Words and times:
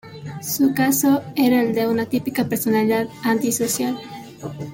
Su 0.41 0.73
caso 0.73 1.21
era 1.35 1.61
el 1.61 1.75
de 1.75 1.85
una 1.87 2.07
típica 2.07 2.49
personalidad 2.49 3.07
antisocial. 3.23 3.95